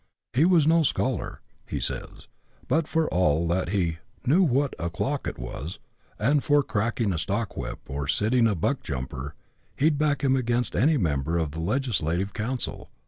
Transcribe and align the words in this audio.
He 0.33 0.45
was" 0.45 0.65
no 0.67 0.81
scholar," 0.81 1.41
he 1.67 1.79
says, 1.79 2.27
but 2.67 2.87
for 2.87 3.07
all 3.09 3.47
that 3.49 3.69
he" 3.69 3.99
knew 4.25 4.41
what 4.41 4.73
o'clock 4.79 5.27
it 5.27 5.37
was," 5.37 5.77
and 6.17 6.43
for 6.43 6.63
cracking 6.63 7.13
a 7.13 7.19
stockwhip, 7.19 7.81
or 7.87 8.07
sitting 8.07 8.47
a 8.47 8.55
buckjumper, 8.55 9.33
he'd 9.75 9.99
back 9.99 10.23
him 10.23 10.35
against 10.35 10.75
any 10.75 10.97
member 10.97 11.37
of 11.37 11.51
the 11.51 11.59
legislative 11.59 12.33
council. 12.33 12.89